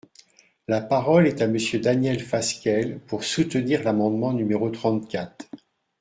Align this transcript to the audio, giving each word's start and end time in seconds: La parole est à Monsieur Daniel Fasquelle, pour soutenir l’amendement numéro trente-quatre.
La 0.67 0.81
parole 0.81 1.27
est 1.27 1.43
à 1.43 1.47
Monsieur 1.47 1.79
Daniel 1.79 2.19
Fasquelle, 2.21 2.99
pour 3.01 3.23
soutenir 3.23 3.83
l’amendement 3.83 4.33
numéro 4.33 4.71
trente-quatre. 4.71 5.45